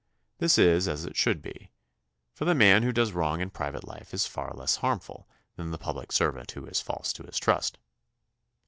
[0.39, 1.69] This is as it should be,
[2.33, 5.77] for the man who does wrong in private life is far less harmful than the
[5.77, 7.77] pubhc servant who is false to his trust.